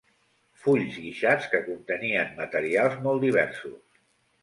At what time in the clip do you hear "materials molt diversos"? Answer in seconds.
2.43-3.83